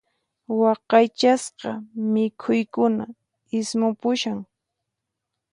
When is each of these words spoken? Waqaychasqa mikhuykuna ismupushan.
Waqaychasqa 0.59 1.71
mikhuykuna 2.11 3.05
ismupushan. 3.57 4.37